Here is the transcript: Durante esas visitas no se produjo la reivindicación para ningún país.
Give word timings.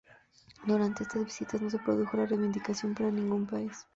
Durante 0.65 1.03
esas 1.03 1.25
visitas 1.25 1.61
no 1.61 1.69
se 1.69 1.77
produjo 1.77 2.17
la 2.17 2.25
reivindicación 2.25 2.95
para 2.95 3.11
ningún 3.11 3.45
país. 3.45 3.85